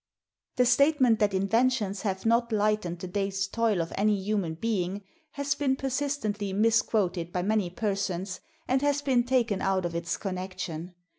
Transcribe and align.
The 0.55 0.65
statement 0.65 1.19
that 1.19 1.31
inventions 1.31 2.01
have 2.01 2.25
not 2.25 2.51
"lightened 2.51 2.97
the 2.97 3.07
day's 3.07 3.47
toil 3.47 3.79
of 3.81 3.93
any 3.95 4.15
human 4.15 4.55
being" 4.55 5.03
has 5.33 5.53
been 5.53 5.75
persistently 5.75 6.53
misquoted 6.53 7.31
by 7.31 7.43
many 7.43 7.69
persons 7.69 8.39
and 8.67 8.81
has 8.81 9.03
been 9.03 9.23
taken 9.23 9.61
out 9.61 9.85
of 9.85 9.93
its 9.93 10.17
connection. 10.17 10.95